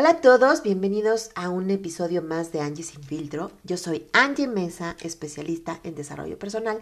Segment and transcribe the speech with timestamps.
[0.00, 3.50] Hola a todos, bienvenidos a un episodio más de Angie Sin Filtro.
[3.64, 6.80] Yo soy Angie Mesa, especialista en desarrollo personal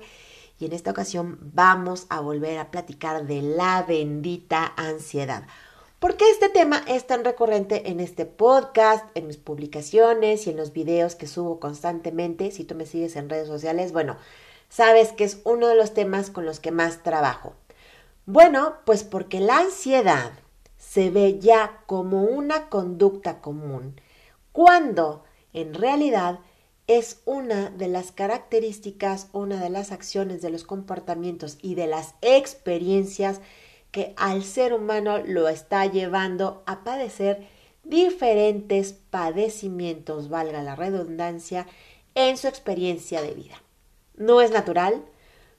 [0.58, 5.44] y en esta ocasión vamos a volver a platicar de la bendita ansiedad.
[5.98, 10.58] ¿Por qué este tema es tan recurrente en este podcast, en mis publicaciones y en
[10.58, 12.50] los videos que subo constantemente?
[12.50, 14.18] Si tú me sigues en redes sociales, bueno,
[14.68, 17.54] sabes que es uno de los temas con los que más trabajo.
[18.26, 20.32] Bueno, pues porque la ansiedad
[20.96, 24.00] se ve ya como una conducta común,
[24.50, 26.38] cuando en realidad
[26.86, 32.14] es una de las características, una de las acciones, de los comportamientos y de las
[32.22, 33.42] experiencias
[33.90, 37.46] que al ser humano lo está llevando a padecer
[37.84, 41.66] diferentes padecimientos, valga la redundancia,
[42.14, 43.62] en su experiencia de vida.
[44.16, 45.04] No es natural,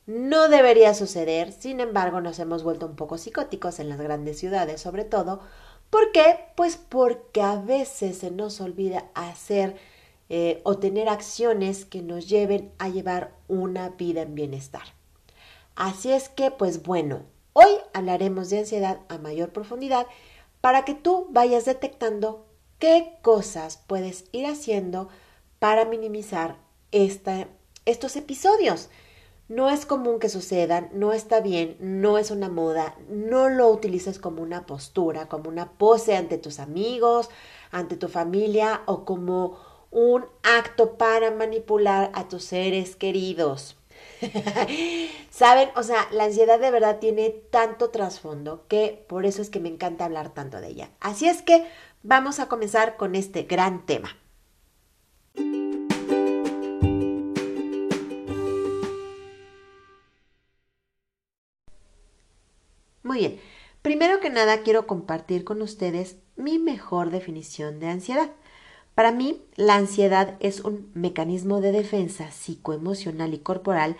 [0.07, 4.81] no debería suceder, sin embargo nos hemos vuelto un poco psicóticos en las grandes ciudades
[4.81, 5.41] sobre todo.
[5.89, 6.39] ¿Por qué?
[6.55, 9.75] Pues porque a veces se nos olvida hacer
[10.29, 14.83] eh, o tener acciones que nos lleven a llevar una vida en bienestar.
[15.75, 20.07] Así es que, pues bueno, hoy hablaremos de ansiedad a mayor profundidad
[20.59, 22.45] para que tú vayas detectando
[22.79, 25.09] qué cosas puedes ir haciendo
[25.59, 26.57] para minimizar
[26.91, 28.89] estos episodios.
[29.49, 34.19] No es común que sucedan, no está bien, no es una moda, no lo utilices
[34.19, 37.29] como una postura, como una pose ante tus amigos,
[37.71, 39.57] ante tu familia o como
[39.89, 43.77] un acto para manipular a tus seres queridos.
[45.29, 45.69] ¿Saben?
[45.75, 49.69] O sea, la ansiedad de verdad tiene tanto trasfondo que por eso es que me
[49.69, 50.89] encanta hablar tanto de ella.
[50.99, 51.65] Así es que
[52.03, 54.17] vamos a comenzar con este gran tema.
[63.07, 63.39] Muy bien,
[63.83, 68.31] primero que nada quiero compartir con ustedes mi mejor definición de ansiedad.
[68.95, 73.95] Para mí, la ansiedad es un mecanismo de defensa psicoemocional y corporal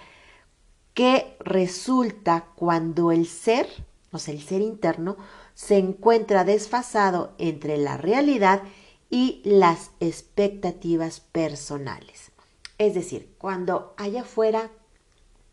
[0.94, 3.69] que resulta cuando el ser,
[4.12, 5.16] o sea, el ser interno,
[5.53, 8.62] se encuentra desfasado entre la realidad
[9.09, 12.34] y las expectativas personales.
[12.78, 14.69] Es decir, cuando allá afuera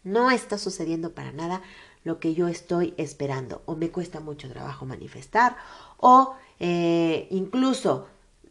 [0.02, 1.62] no está sucediendo para nada
[2.04, 5.56] lo que yo estoy esperando o me cuesta mucho trabajo manifestar
[5.98, 8.06] o eh, incluso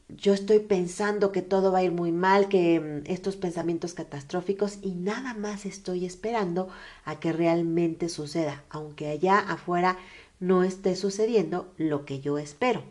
[0.10, 4.80] yo estoy pensando que todo va a ir muy mal, que mm, estos pensamientos catastróficos
[4.82, 6.70] y nada más estoy esperando
[7.06, 9.98] a que realmente suceda, aunque allá afuera
[10.40, 12.84] no esté sucediendo lo que yo espero.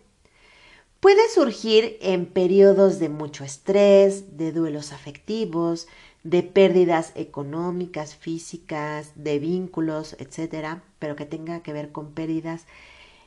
[1.01, 5.89] Puede surgir en periodos de mucho estrés, de duelos afectivos,
[6.25, 12.67] de pérdidas económicas, físicas, de vínculos, etcétera, pero que tenga que ver con pérdidas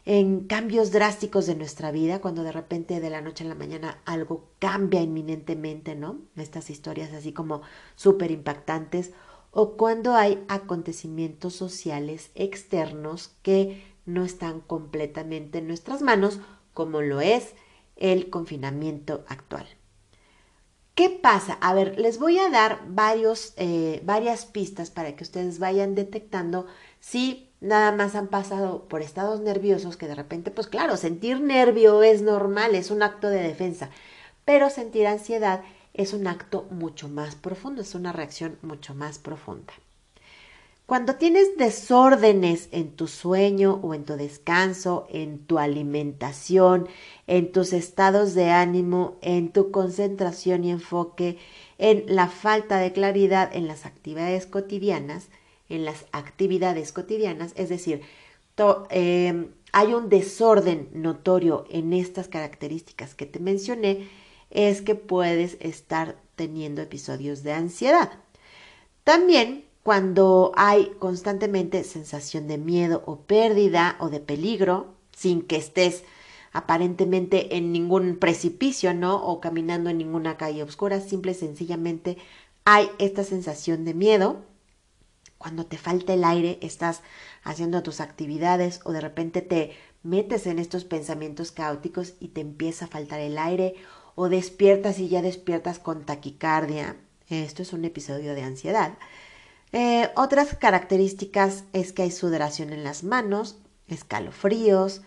[0.06, 3.98] en cambios drásticos de nuestra vida, cuando de repente de la noche a la mañana
[4.06, 6.20] algo cambia inminentemente, ¿no?
[6.36, 7.62] Estas historias así como
[7.96, 9.12] súper impactantes,
[9.52, 16.40] o cuando hay acontecimientos sociales externos que no están completamente en nuestras manos,
[16.74, 17.56] como lo es
[17.96, 19.66] el confinamiento actual.
[20.96, 21.58] ¿Qué pasa?
[21.60, 26.68] A ver, les voy a dar varios, eh, varias pistas para que ustedes vayan detectando
[27.02, 32.02] si nada más han pasado por estados nerviosos que de repente, pues claro, sentir nervio
[32.02, 33.90] es normal, es un acto de defensa,
[34.46, 35.64] pero sentir ansiedad
[35.94, 39.74] es un acto mucho más profundo, es una reacción mucho más profunda.
[40.86, 46.88] Cuando tienes desórdenes en tu sueño o en tu descanso, en tu alimentación,
[47.26, 51.40] en tus estados de ánimo, en tu concentración y enfoque,
[51.80, 55.30] en la falta de claridad en las actividades cotidianas,
[55.70, 58.02] en las actividades cotidianas, es decir,
[58.92, 64.08] em, hay un desorden notorio en estas características que te mencioné,
[64.52, 68.12] es que puedes estar teniendo episodios de ansiedad.
[69.04, 76.04] También cuando hay constantemente sensación de miedo o pérdida o de peligro, sin que estés
[76.54, 79.24] aparentemente en ningún precipicio, ¿no?
[79.24, 82.18] O caminando en ninguna calle oscura, simple y sencillamente
[82.64, 84.42] hay esta sensación de miedo.
[85.38, 87.04] Cuando te falta el aire, estás
[87.44, 92.86] haciendo tus actividades o de repente te metes en estos pensamientos caóticos y te empieza
[92.86, 93.76] a faltar el aire
[94.16, 96.96] o despiertas y ya despiertas con taquicardia.
[97.30, 98.98] Esto es un episodio de ansiedad.
[99.78, 103.58] Eh, otras características es que hay sudoración en las manos,
[103.90, 105.02] escalofríos,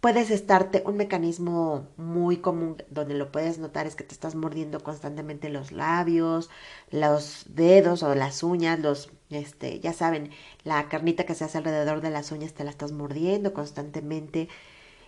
[0.00, 4.80] puedes estarte, un mecanismo muy común donde lo puedes notar es que te estás mordiendo
[4.80, 6.48] constantemente los labios,
[6.90, 10.30] los dedos o las uñas, los, este, ya saben,
[10.62, 14.48] la carnita que se hace alrededor de las uñas te la estás mordiendo constantemente,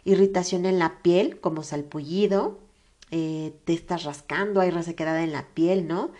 [0.04, 2.58] irritación en la piel como salpullido,
[3.10, 6.10] eh, te estás rascando, hay resequedad en la piel, ¿no?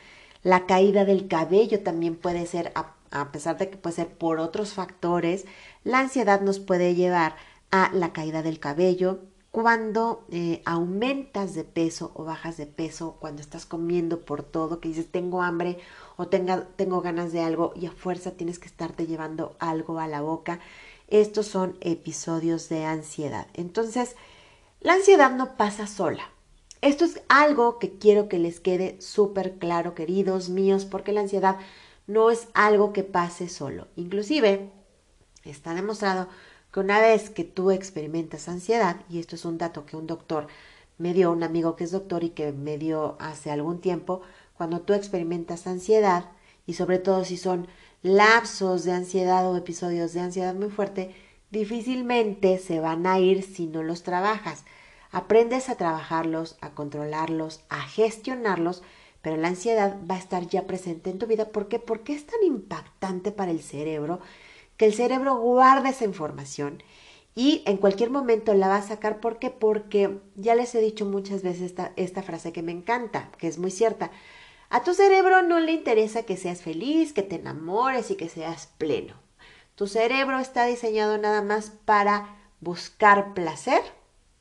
[0.47, 4.75] La caída del cabello también puede ser, a, pesar de que puede ser por otros
[4.75, 5.45] factores,
[5.83, 7.35] la ansiedad nos puede llevar
[7.73, 9.19] a la caída del cabello,
[9.51, 14.91] cuando eh, aumentas de peso o bajas de peso, cuando estás comiendo por todo, que
[14.91, 15.79] dices tengo hambre
[16.17, 20.07] o tenga, tengo ganas de algo y a fuerza tienes que estarte llevando algo a
[20.07, 20.61] la boca.
[21.09, 23.49] Estos son episodios de ansiedad.
[23.55, 24.15] Entonces,
[24.81, 26.31] la ansiedad no pasa sola.
[26.83, 31.57] Esto es algo que quiero que les quede súper claro, queridos míos, porque la ansiedad
[32.07, 33.89] no es algo que pase solo.
[33.97, 34.71] Inclusive,
[35.45, 36.29] está demostrado
[36.73, 40.47] que una vez que tú experimentas ansiedad, y esto es un dato que un doctor
[40.99, 44.23] me dio, un amigo que es doctor y que me dio hace algún tiempo,
[44.57, 46.31] cuando tú experimentas ansiedad,
[46.67, 47.69] y sobre todo si son
[48.03, 51.15] lapsos de ansiedad o episodios de ansiedad muy fuerte,
[51.51, 54.65] difícilmente se van a ir si no los trabajas.
[55.17, 58.83] Aprendes a trabajarlos, a controlarlos, a gestionarlos,
[59.23, 61.47] pero la ansiedad va a estar ya presente en tu vida.
[61.47, 61.79] ¿Por qué?
[61.79, 64.21] Porque es tan impactante para el cerebro
[64.77, 66.83] que el cerebro guarda esa información
[67.35, 69.21] y en cualquier momento la va a sacar.
[69.21, 69.49] ¿Por qué?
[69.49, 73.57] Porque ya les he dicho muchas veces esta, esta frase que me encanta, que es
[73.57, 74.11] muy cierta.
[74.69, 78.67] A tu cerebro no le interesa que seas feliz, que te enamores y que seas
[78.77, 79.15] pleno.
[79.77, 83.81] Tu cerebro está diseñado nada más para buscar placer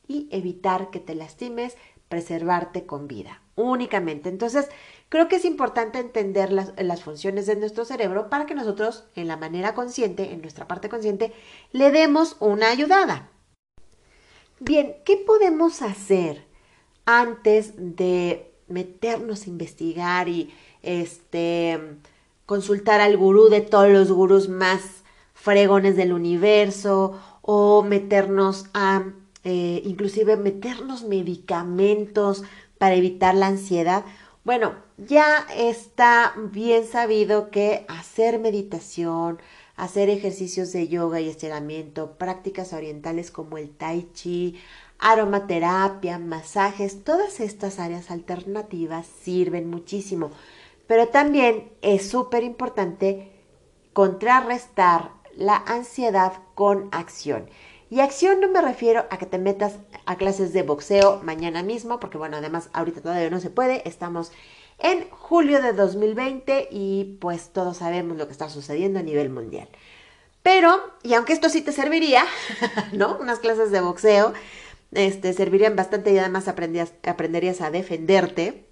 [0.08, 1.76] y evitar que te lastimes,
[2.08, 4.28] preservarte con vida, únicamente.
[4.28, 4.68] Entonces,
[5.08, 9.36] creo que es importante entender las, funciones de nuestro cerebro para que nosotros, en la
[9.36, 11.32] manera consciente, en nuestra parte consciente,
[11.72, 13.30] le demos una ayudada.
[14.60, 16.46] Bien, ¿qué podemos hacer
[17.04, 21.98] antes de meternos a investigar y este
[22.46, 25.02] consultar al gurú de todos los gurús más
[25.34, 29.04] fregones del universo o meternos a
[29.48, 32.42] eh, inclusive meternos medicamentos
[32.78, 34.04] para evitar la ansiedad.
[34.42, 39.38] Bueno, ya está bien sabido que hacer meditación,
[39.76, 44.60] hacer ejercicios de yoga y estiramiento, prácticas orientales como el tai chi,
[44.98, 50.32] aromaterapia, masajes, todas estas áreas alternativas sirven muchísimo.
[50.88, 53.30] Pero también es súper importante
[53.92, 57.46] contrarrestar la ansiedad con acción.
[57.88, 59.74] Y acción no me refiero a que te metas
[60.06, 64.32] a clases de boxeo mañana mismo, porque bueno, además ahorita todavía no se puede, estamos
[64.78, 69.68] en julio de 2020 y pues todos sabemos lo que está sucediendo a nivel mundial.
[70.42, 72.24] Pero, y aunque esto sí te serviría,
[72.92, 73.18] ¿no?
[73.18, 74.32] Unas clases de boxeo,
[74.92, 78.66] este, servirían bastante y además aprenderías a defenderte,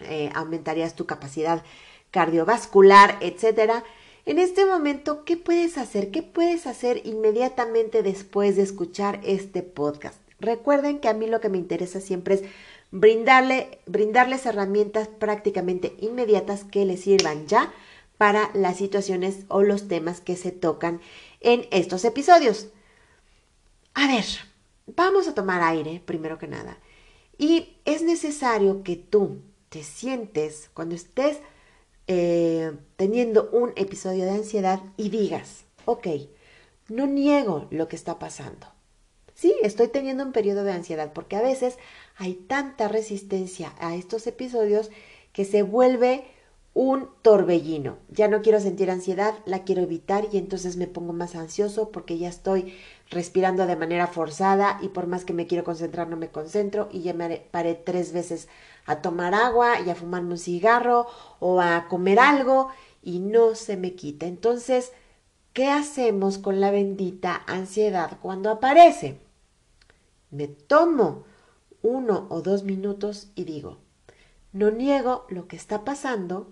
[0.00, 1.62] eh, aumentarías tu capacidad
[2.10, 3.84] cardiovascular, etcétera.
[4.26, 6.10] En este momento, ¿qué puedes hacer?
[6.10, 10.18] ¿Qué puedes hacer inmediatamente después de escuchar este podcast?
[10.40, 12.42] Recuerden que a mí lo que me interesa siempre es
[12.90, 17.70] brindarle, brindarles herramientas prácticamente inmediatas que les sirvan ya
[18.16, 21.02] para las situaciones o los temas que se tocan
[21.40, 22.68] en estos episodios.
[23.92, 24.24] A ver,
[24.86, 26.78] vamos a tomar aire primero que nada.
[27.36, 31.40] Y es necesario que tú te sientes cuando estés
[32.06, 36.08] eh, teniendo un episodio de ansiedad y digas, ok,
[36.88, 38.66] no niego lo que está pasando.
[39.34, 41.78] Sí, estoy teniendo un periodo de ansiedad porque a veces
[42.16, 44.90] hay tanta resistencia a estos episodios
[45.32, 46.24] que se vuelve
[46.74, 47.98] un torbellino.
[48.10, 52.18] Ya no quiero sentir ansiedad, la quiero evitar y entonces me pongo más ansioso porque
[52.18, 52.74] ya estoy
[53.10, 57.02] respirando de manera forzada y por más que me quiero concentrar no me concentro y
[57.02, 58.48] ya me paré tres veces
[58.86, 61.06] a tomar agua y a fumarme un cigarro
[61.40, 62.68] o a comer algo
[63.02, 64.26] y no se me quita.
[64.26, 64.92] Entonces,
[65.52, 69.18] ¿qué hacemos con la bendita ansiedad cuando aparece?
[70.30, 71.24] Me tomo
[71.82, 73.78] uno o dos minutos y digo,
[74.52, 76.50] no niego lo que está pasando,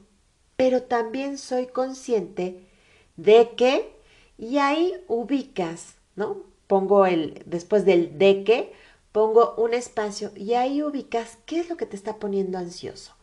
[0.56, 2.68] pero también soy consciente
[3.16, 3.96] de que,
[4.38, 6.42] y ahí ubicas, ¿no?
[6.66, 8.72] Pongo el, después del de que,
[9.12, 13.14] pongo un espacio y ahí ubicas qué es lo que te está poniendo ansioso.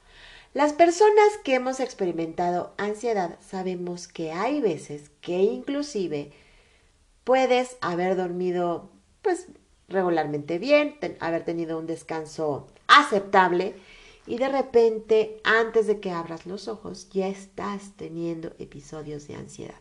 [0.53, 6.31] Las personas que hemos experimentado ansiedad sabemos que hay veces que inclusive
[7.23, 8.89] puedes haber dormido
[9.21, 9.47] pues
[9.87, 13.75] regularmente bien, haber tenido un descanso aceptable
[14.25, 19.79] y de repente antes de que abras los ojos ya estás teniendo episodios de ansiedad.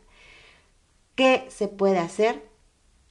[1.15, 2.43] ¿Qué se puede hacer?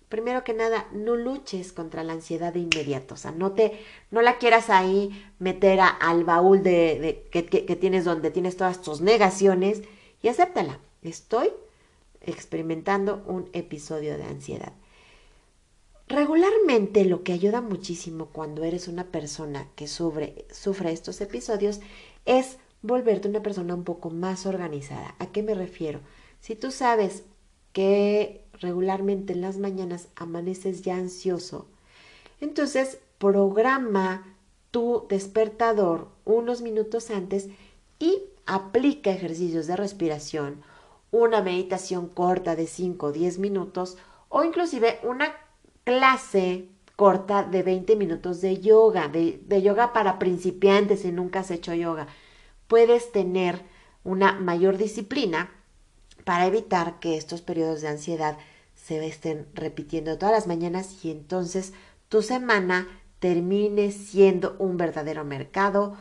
[0.09, 3.15] Primero que nada, no luches contra la ansiedad de inmediato.
[3.15, 3.79] O sea, no te,
[4.11, 9.01] no la quieras ahí meter al baúl de, que, que, tienes donde tienes todas tus
[9.01, 9.81] negaciones
[10.21, 10.79] y acéptala.
[11.01, 11.51] Estoy
[12.21, 14.73] experimentando un episodio de ansiedad.
[16.07, 21.81] Regularmente lo que ayuda muchísimo cuando eres una persona que sufre, sufre estos episodios
[22.25, 25.15] es volverte una persona un poco más organizada.
[25.19, 25.99] ¿A qué me refiero?
[26.39, 27.23] Si tú sabes
[27.73, 31.67] que regularmente en las mañanas amaneces ya ansioso,
[32.39, 34.25] entonces programa
[34.71, 37.49] tu despertador unos minutos antes
[37.99, 40.61] y aplica ejercicios de respiración,
[41.11, 43.97] una meditación corta de 5 o 10 minutos
[44.29, 45.33] o inclusive una
[45.83, 51.73] clase corta de 20 minutos de yoga, de, yoga para principiantes si nunca has hecho
[51.73, 52.07] yoga.
[52.67, 53.61] Puedes tener
[54.03, 55.49] una mayor disciplina
[56.27, 58.37] para evitar que estos periodos de ansiedad
[58.75, 61.71] se estén repitiendo todas las mañanas y entonces
[62.09, 62.85] tu semana
[63.19, 65.95] termine siendo un verdadero mercado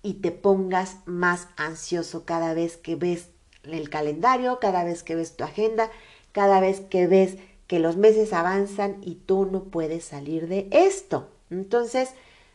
[0.00, 3.30] y te pongas más ansioso cada vez que ves
[3.64, 5.90] el calendario, cada vez que ves tu agenda,
[6.30, 11.30] cada vez que ves que los meses avanzan y tú no puedes salir de esto.
[11.50, 12.10] Entonces,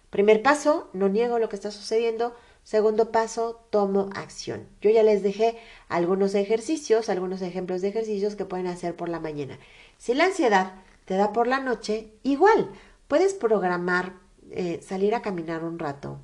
[0.09, 2.33] primer paso, no niego lo que está sucediendo,
[2.69, 4.67] Segundo paso, tomo acción.
[4.79, 5.57] Yo ya les dejé
[5.87, 9.57] algunos ejercicios, algunos ejemplos de ejercicios que pueden hacer por la mañana.
[9.97, 10.73] Si la ansiedad
[11.05, 12.69] te da por la noche, igual,
[13.07, 14.13] puedes programar
[14.51, 16.19] eh, salir a caminar un rato.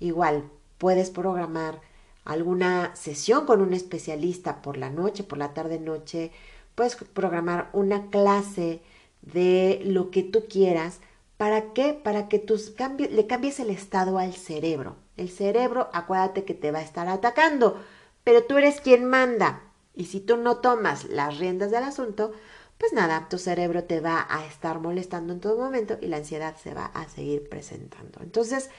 [0.00, 1.82] Igual, puedes programar
[2.24, 6.32] alguna sesión con un especialista por la noche, por la tarde-noche.
[6.74, 8.80] Puedes programar una clase
[9.20, 11.00] de lo que tú quieras.
[11.44, 11.92] ¿Para qué?
[11.92, 14.96] Para que tus le cambies el estado al cerebro.
[15.18, 17.84] El cerebro, acuérdate que te va a estar atacando,
[18.24, 19.60] pero tú eres quien manda.
[19.94, 22.32] Y si tú no tomas las riendas del asunto,
[22.78, 26.56] pues nada, tu cerebro te va a estar molestando en todo momento y la ansiedad
[26.56, 28.20] se va a seguir presentando.
[28.22, 28.70] Entonces,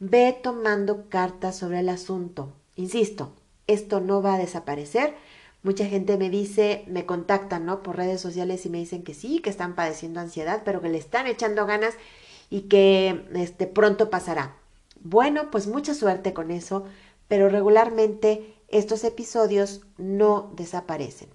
[0.00, 2.54] ve tomando cartas sobre el asunto.
[2.74, 3.36] Insisto,
[3.68, 5.14] esto no va a desaparecer.
[5.64, 7.82] Mucha gente me dice, me contactan, ¿no?
[7.82, 10.98] Por redes sociales y me dicen que sí, que están padeciendo ansiedad, pero que le
[10.98, 11.94] están echando ganas
[12.50, 14.54] y que este, pronto pasará.
[15.00, 16.84] Bueno, pues mucha suerte con eso,
[17.28, 21.30] pero regularmente estos episodios no desaparecen.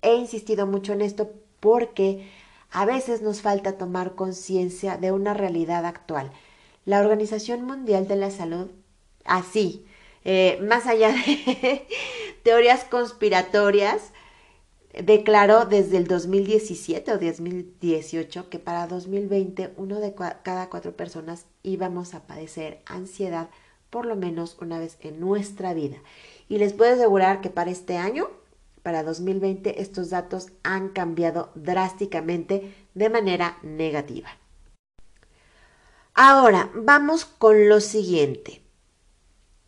[0.00, 2.26] He insistido mucho en esto porque
[2.70, 6.32] a veces nos falta tomar conciencia de una realidad actual.
[6.86, 8.70] La Organización Mundial de la Salud,
[9.26, 9.84] así,
[10.24, 11.86] eh, más allá de
[12.44, 14.12] teorías conspiratorias,
[15.02, 22.14] declaró desde el 2017 o 2018 que para 2020 uno de cada cuatro personas íbamos
[22.14, 23.48] a padecer ansiedad
[23.90, 25.96] por lo menos una vez en nuestra vida.
[26.48, 28.28] Y les puedo asegurar que para este año,
[28.82, 34.28] para 2020, estos datos han cambiado drásticamente de manera negativa.
[36.12, 38.63] Ahora, vamos con lo siguiente.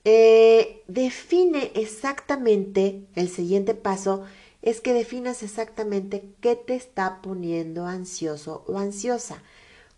[0.09, 4.23] Eh, define exactamente el siguiente paso
[4.63, 9.43] es que definas exactamente qué te está poniendo ansioso o ansiosa.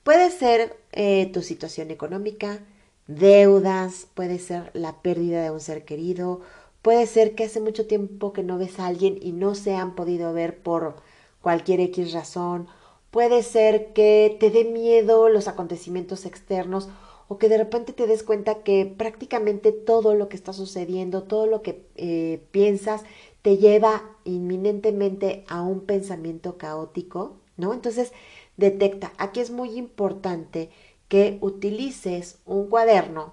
[0.04, 2.60] Puede ser eh, tu situación económica,
[3.06, 6.40] deudas, puede ser la pérdida de un ser querido,
[6.80, 9.94] puede ser que hace mucho tiempo que no ves a alguien y no se han
[9.94, 10.96] podido ver por
[11.42, 12.66] cualquier X razón,
[13.10, 16.88] puede ser que te dé miedo los acontecimientos externos
[17.28, 21.46] o que de repente te des cuenta que prácticamente todo lo que está sucediendo, todo
[21.46, 23.04] lo que eh, piensas,
[23.42, 27.74] te lleva inminentemente a un pensamiento caótico, ¿no?
[27.74, 28.12] Entonces,
[28.56, 30.70] detecta, aquí es muy importante
[31.08, 33.32] que utilices un cuaderno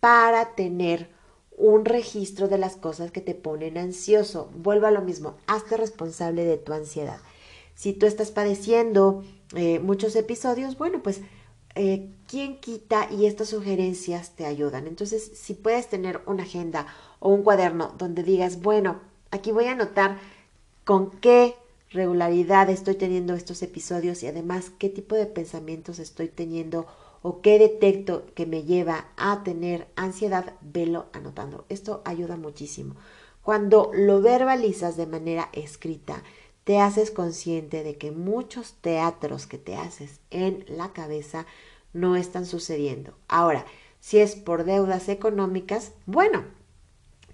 [0.00, 1.08] para tener
[1.56, 4.50] un registro de las cosas que te ponen ansioso.
[4.56, 7.18] Vuelvo a lo mismo, hazte responsable de tu ansiedad.
[7.74, 9.22] Si tú estás padeciendo
[9.54, 11.20] eh, muchos episodios, bueno, pues
[11.74, 14.86] eh, ¿quién quita y estas sugerencias te ayudan?
[14.86, 16.86] Entonces, si puedes tener una agenda
[17.18, 19.00] o un cuaderno donde digas, bueno,
[19.30, 20.18] aquí voy a anotar
[20.84, 21.56] con qué
[21.90, 26.86] regularidad estoy teniendo estos episodios y además qué tipo de pensamientos estoy teniendo
[27.22, 31.64] o qué detecto que me lleva a tener ansiedad, velo anotando.
[31.68, 32.96] Esto ayuda muchísimo.
[33.42, 36.22] Cuando lo verbalizas de manera escrita,
[36.64, 41.46] te haces consciente de que muchos teatros que te haces en la cabeza
[41.92, 43.14] no están sucediendo.
[43.28, 43.66] Ahora,
[44.00, 46.44] si es por deudas económicas, bueno,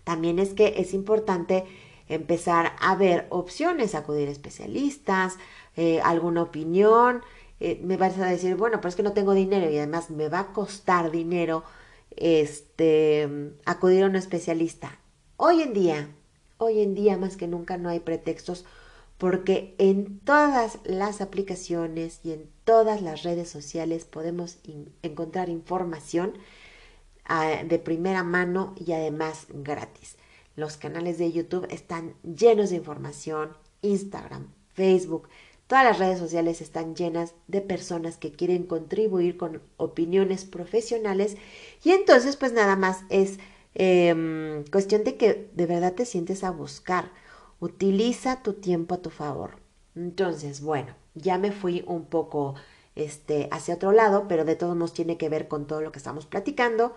[0.04, 1.64] también es que es importante
[2.08, 5.36] empezar a ver opciones, acudir a especialistas,
[5.76, 7.22] eh, alguna opinión.
[7.60, 10.28] Eh, me vas a decir, bueno, pero es que no tengo dinero y además me
[10.28, 11.62] va a costar dinero
[12.16, 14.98] este, acudir a un especialista.
[15.36, 16.08] Hoy en día,
[16.58, 18.64] hoy en día más que nunca no hay pretextos
[19.20, 24.56] porque en todas las aplicaciones y en todas las redes sociales podemos
[25.02, 26.32] encontrar información
[27.26, 30.16] ah, de primera mano y además gratis.
[30.56, 33.50] Los canales de YouTube están llenos de información,
[33.82, 35.28] Instagram, Facebook,
[35.66, 41.36] Todas las redes sociales están llenas de personas que quieren contribuir con opiniones profesionales
[41.84, 43.38] y entonces pues nada más es
[43.74, 47.12] em, cuestión de que de verdad te sientes a buscar.
[47.60, 49.58] Utiliza tu tiempo a tu favor.
[49.94, 52.54] Entonces, bueno, ya me fui un poco
[52.96, 55.98] este, hacia otro lado, pero de todos modos tiene que ver con todo lo que
[55.98, 56.94] estamos platicando.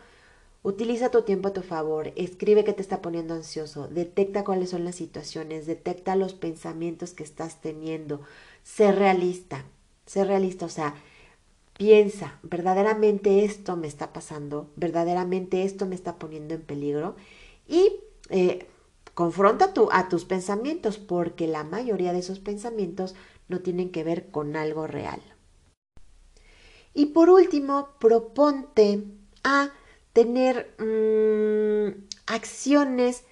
[0.63, 4.85] Utiliza tu tiempo a tu favor, escribe qué te está poniendo ansioso, detecta cuáles son
[4.85, 8.21] las situaciones, detecta los pensamientos que estás teniendo,
[8.63, 9.65] sé realista,
[10.05, 10.95] sé realista, o sea,
[11.77, 17.17] piensa, verdaderamente esto me está pasando, verdaderamente esto me está poniendo en peligro
[17.67, 18.65] y eh,
[19.13, 23.15] confronta tu, a tus pensamientos porque la mayoría de esos pensamientos
[23.47, 25.21] no tienen que ver con algo real.
[26.93, 29.03] Y por último, proponte
[29.43, 29.71] a
[30.13, 33.23] tener mm, acciones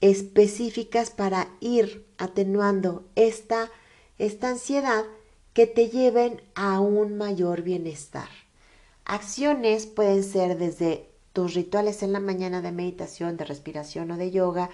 [0.00, 3.70] específicas para ir atenuando esta,
[4.18, 5.04] esta ansiedad
[5.54, 8.28] que te lleven a un mayor bienestar.
[9.06, 14.30] Acciones pueden ser desde tus rituales en la mañana de meditación, de respiración o de
[14.30, 14.70] yoga,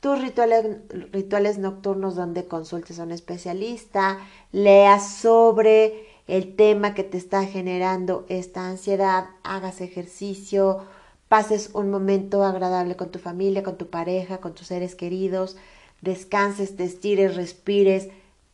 [0.00, 4.18] tus rituales, nocturnos donde consultes a un especialista,
[4.52, 10.84] leas sobre el tema que te está generando esta ansiedad, hagas ejercicio,
[11.28, 15.56] pases un momento agradable con tu familia, con tu pareja, con tus seres queridos,
[16.02, 18.08] descanses, te estires, respires,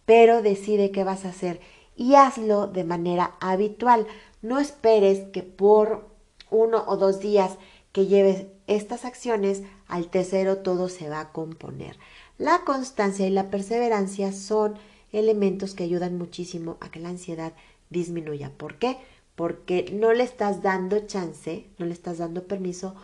[0.05, 1.61] pero decide qué vas a hacer
[1.97, 4.07] y hazlo de manera habitual.
[4.43, 6.08] No esperes que por
[6.51, 7.53] uno o dos días
[7.93, 11.99] que lleves estas acciones, al tercero todo se va a componer.
[12.37, 14.75] La constancia y la perseverancia son
[15.13, 17.53] elementos que ayudan muchísimo a que la ansiedad
[17.91, 18.53] disminuya.
[18.57, 18.99] ¿Por qué?
[19.35, 22.95] Porque no le estás dando chance, no le estás dando permiso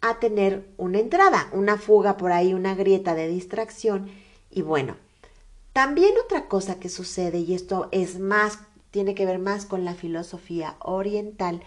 [0.00, 4.10] a tener una entrada, una fuga por ahí, una grieta de distracción.
[4.50, 4.96] Y bueno,
[5.72, 8.58] también otra cosa que sucede, y esto es más,
[8.90, 11.62] tiene que ver más con la filosofía oriental,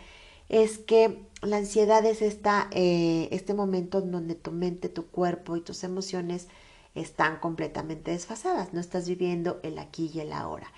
[0.49, 5.55] es que la ansiedad es esta, eh, este momento en donde tu mente, tu cuerpo
[5.55, 6.47] y tus emociones
[6.95, 10.71] están completamente desfasadas, no estás viviendo el aquí y el ahora.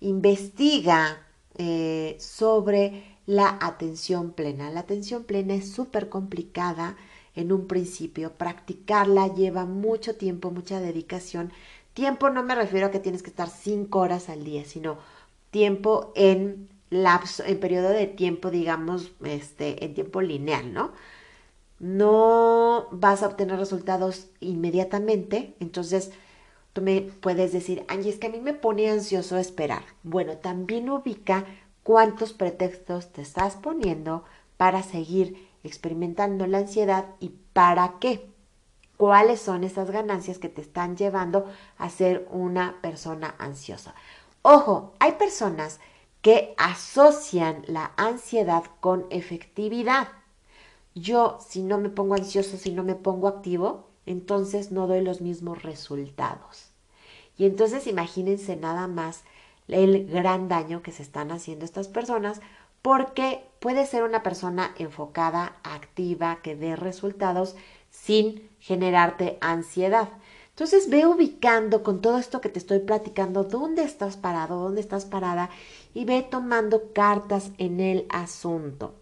[0.00, 1.26] Investiga
[1.56, 4.70] eh, sobre la atención plena.
[4.70, 6.96] La atención plena es súper complicada
[7.34, 11.52] en un principio, practicarla lleva mucho tiempo, mucha dedicación.
[11.92, 14.98] Tiempo no me refiero a que tienes que estar cinco horas al día, sino
[15.50, 20.92] tiempo en en periodo de tiempo, digamos, este, en tiempo lineal, ¿no?
[21.78, 26.10] no vas a obtener resultados inmediatamente, entonces
[26.72, 29.82] tú me puedes decir, Angie, es que a mí me pone ansioso esperar.
[30.02, 31.44] Bueno, también ubica
[31.82, 34.24] cuántos pretextos te estás poniendo
[34.56, 38.30] para seguir experimentando la ansiedad y para qué.
[38.96, 41.46] ¿Cuáles son esas ganancias que te están llevando
[41.76, 43.94] a ser una persona ansiosa?
[44.40, 45.80] Ojo, hay personas
[46.22, 50.08] que asocian la ansiedad con efectividad.
[50.94, 55.20] Yo, si no me pongo ansioso, si no me pongo activo, entonces no doy los
[55.20, 56.70] mismos resultados.
[57.36, 59.24] Y entonces imagínense nada más
[59.68, 62.40] el gran daño que se están haciendo estas personas
[62.82, 67.56] porque puede ser una persona enfocada, activa, que dé resultados
[67.90, 70.08] sin generarte ansiedad.
[70.50, 75.04] Entonces ve ubicando con todo esto que te estoy platicando dónde estás parado, dónde estás
[75.04, 75.50] parada
[75.96, 78.92] y ve tomando cartas en el asunto.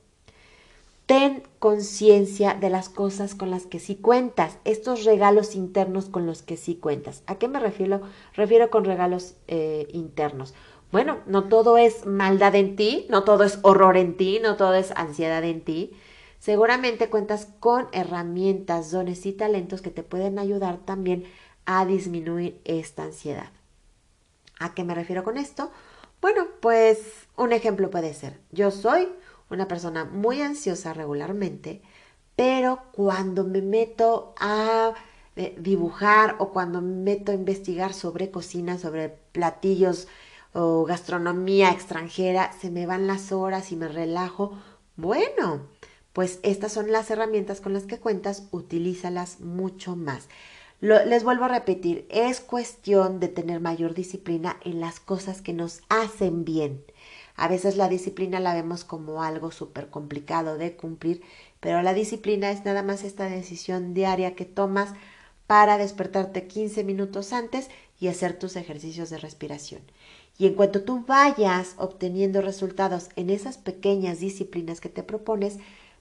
[1.06, 6.42] Ten conciencia de las cosas con las que sí cuentas, estos regalos internos con los
[6.42, 7.24] que sí cuentas.
[7.26, 8.00] ¿A qué me refiero?
[8.34, 10.54] Refiero con regalos eh, internos.
[10.92, 14.74] Bueno, no todo es maldad en ti, no todo es horror en ti, no todo
[14.74, 15.90] es ansiedad en ti.
[16.38, 21.24] Seguramente cuentas con herramientas, dones y talentos que te pueden ayudar también
[21.66, 23.50] a disminuir esta ansiedad.
[24.60, 25.72] ¿A qué me refiero con esto?
[26.24, 27.00] Bueno, pues
[27.36, 29.10] un ejemplo puede ser, yo soy
[29.50, 31.82] una persona muy ansiosa regularmente,
[32.34, 34.94] pero cuando me meto a
[35.36, 40.08] eh, dibujar o cuando me meto a investigar sobre cocina, sobre platillos
[40.54, 44.58] o gastronomía extranjera, se me van las horas y me relajo.
[44.96, 45.66] Bueno,
[46.14, 50.30] pues estas son las herramientas con las que cuentas, utilízalas mucho más.
[50.84, 55.80] Les vuelvo a repetir, es cuestión de tener mayor disciplina en las cosas que nos
[55.88, 56.84] hacen bien.
[57.36, 61.22] A veces la disciplina la vemos como algo súper complicado de cumplir,
[61.60, 64.92] pero la disciplina es nada más esta decisión diaria que tomas
[65.46, 69.80] para despertarte 15 minutos antes y hacer tus ejercicios de respiración.
[70.36, 75.56] Y en cuanto tú vayas obteniendo resultados en esas pequeñas disciplinas que te propones,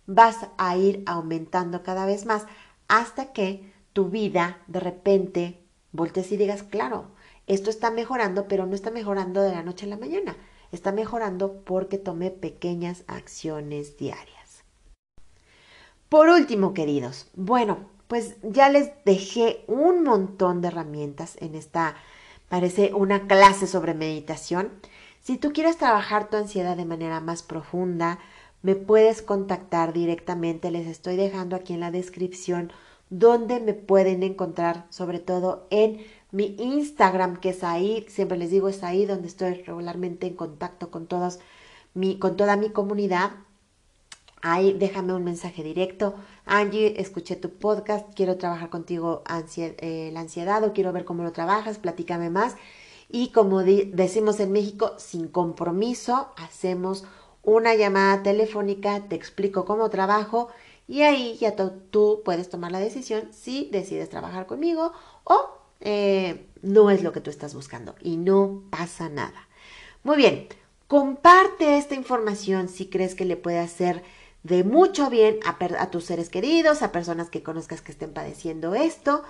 [0.07, 2.45] vas a ir aumentando cada vez más
[2.89, 7.11] hasta que tu vida de repente voltees y digas, claro,
[7.47, 10.35] esto está mejorando, pero no está mejorando de la noche a la mañana.
[10.71, 14.63] Está mejorando porque tomé pequeñas acciones diarias.
[16.09, 21.95] Por último, queridos, bueno, pues ya les dejé un montón de herramientas en esta,
[22.49, 24.69] parece una clase sobre meditación.
[25.21, 28.19] Si tú quieres trabajar tu ansiedad de manera más profunda,
[28.61, 30.71] me puedes contactar directamente.
[30.71, 32.71] Les estoy dejando aquí en la descripción
[33.19, 38.69] donde me pueden encontrar, sobre todo en mi Instagram, que es ahí, siempre les digo,
[38.69, 41.39] es ahí donde estoy regularmente en contacto con, todas
[41.93, 43.31] mi, con toda mi comunidad.
[44.41, 46.15] Ahí déjame un mensaje directo.
[46.45, 49.23] Angie, escuché tu podcast, quiero trabajar contigo
[49.57, 52.55] eh, la ansiedad o quiero ver cómo lo trabajas, platícame más.
[53.09, 57.05] Y como decimos en México, sin compromiso, hacemos
[57.43, 60.49] una llamada telefónica, te explico cómo trabajo
[60.87, 64.91] y ahí ya tú puedes tomar la decisión si decides trabajar conmigo
[65.23, 65.49] o
[65.81, 69.47] eh, no es lo que tú estás buscando y no pasa nada.
[70.03, 70.47] Muy bien,
[70.87, 74.03] comparte esta información si crees que le puede hacer
[74.43, 78.75] de mucho bien a, a tus seres queridos, a personas que conozcas que estén padeciendo
[78.75, 79.23] esto.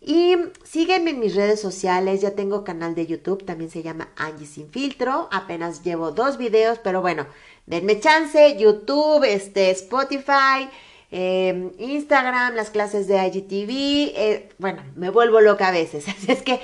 [0.00, 4.46] Y sígueme en mis redes sociales, ya tengo canal de YouTube, también se llama Angie
[4.46, 7.26] Sin Filtro, apenas llevo dos videos, pero bueno,
[7.66, 10.70] denme chance, YouTube, este, Spotify,
[11.10, 16.42] em, Instagram, las clases de IGTV, eh, bueno, me vuelvo loca a veces, así es
[16.42, 16.60] que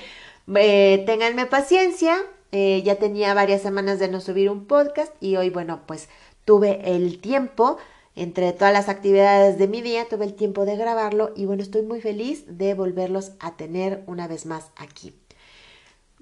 [0.54, 2.16] eh, ténganme paciencia,
[2.52, 6.08] eh, ya tenía varias semanas de no subir un podcast y hoy, bueno, pues
[6.44, 7.78] tuve el tiempo
[8.16, 11.82] entre todas las actividades de mi día, tuve el tiempo de grabarlo y bueno, estoy
[11.82, 15.14] muy feliz de volverlos a tener una vez más aquí.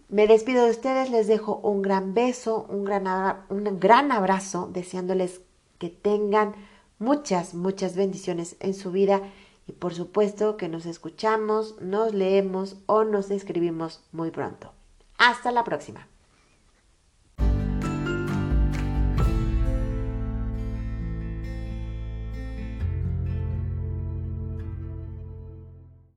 [0.09, 3.07] Me despido de ustedes, les dejo un gran beso, un gran,
[3.49, 5.41] un gran abrazo, deseándoles
[5.79, 6.55] que tengan
[7.03, 9.21] muchas, muchas bendiciones en su vida
[9.67, 14.73] y por supuesto que nos escuchamos, nos leemos o nos escribimos muy pronto.
[15.19, 16.12] Hasta la próxima.